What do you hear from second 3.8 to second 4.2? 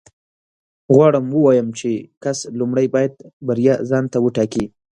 ځان ته